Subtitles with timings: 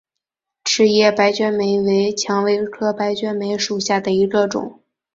[0.63, 4.79] 齿叶白鹃梅为蔷薇科白鹃梅属下的一个种。